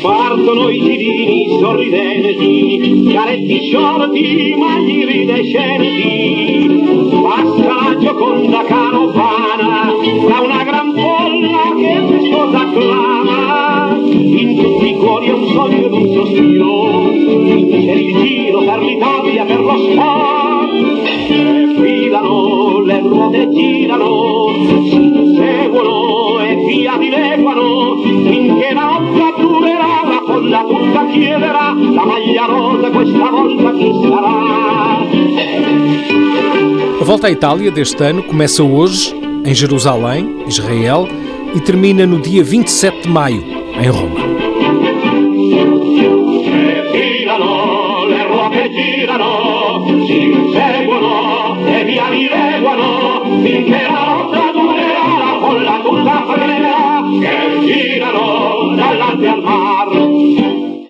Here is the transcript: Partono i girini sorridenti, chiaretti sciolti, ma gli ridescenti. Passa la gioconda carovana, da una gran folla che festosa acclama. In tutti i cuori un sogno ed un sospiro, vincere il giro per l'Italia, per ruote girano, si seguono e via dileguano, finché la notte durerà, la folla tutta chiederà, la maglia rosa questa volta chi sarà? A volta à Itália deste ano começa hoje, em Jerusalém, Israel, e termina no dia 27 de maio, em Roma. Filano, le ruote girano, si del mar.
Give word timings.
Partono 0.00 0.70
i 0.70 0.80
girini 0.80 1.58
sorridenti, 1.60 3.04
chiaretti 3.08 3.66
sciolti, 3.66 4.54
ma 4.56 4.78
gli 4.78 5.04
ridescenti. 5.04 6.66
Passa 7.22 7.74
la 7.74 7.94
gioconda 7.98 8.64
carovana, 8.64 9.92
da 10.26 10.40
una 10.40 10.64
gran 10.64 10.94
folla 10.94 11.74
che 11.76 12.06
festosa 12.08 12.58
acclama. 12.58 13.98
In 14.12 14.56
tutti 14.62 14.88
i 14.88 14.96
cuori 14.96 15.28
un 15.28 15.46
sogno 15.48 15.76
ed 15.76 15.92
un 15.92 16.10
sospiro, 16.14 17.10
vincere 17.10 18.00
il 18.00 18.16
giro 18.16 18.64
per 18.64 18.78
l'Italia, 18.78 19.44
per 19.44 19.55
ruote 23.26 23.48
girano, 23.50 24.54
si 24.84 25.34
seguono 25.36 26.40
e 26.40 26.54
via 26.64 26.96
dileguano, 26.96 28.02
finché 28.02 28.72
la 28.72 28.84
notte 28.84 29.40
durerà, 29.40 30.02
la 30.04 30.22
folla 30.26 30.64
tutta 30.64 31.06
chiederà, 31.06 31.74
la 31.74 32.04
maglia 32.04 32.44
rosa 32.46 32.90
questa 32.90 33.30
volta 33.30 33.72
chi 33.72 33.92
sarà? 34.02 35.04
A 36.98 37.04
volta 37.04 37.26
à 37.26 37.30
Itália 37.30 37.70
deste 37.70 38.02
ano 38.02 38.22
começa 38.22 38.62
hoje, 38.62 39.14
em 39.44 39.54
Jerusalém, 39.54 40.44
Israel, 40.46 41.08
e 41.54 41.60
termina 41.60 42.06
no 42.06 42.20
dia 42.20 42.42
27 42.42 43.02
de 43.02 43.08
maio, 43.08 43.42
em 43.80 43.88
Roma. 43.88 44.20
Filano, 46.92 48.06
le 48.06 48.22
ruote 48.24 48.70
girano, 48.72 50.06
si 50.06 50.32
del 59.18 59.42
mar. 59.42 60.15